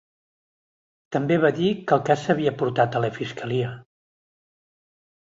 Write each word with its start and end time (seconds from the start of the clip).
També 1.17 1.37
va 1.43 1.51
dir 1.59 1.69
que 1.85 1.95
el 1.99 2.03
cas 2.09 2.25
s’havia 2.25 2.57
portat 2.65 3.01
a 3.01 3.05
la 3.07 3.15
fiscalia. 3.23 3.73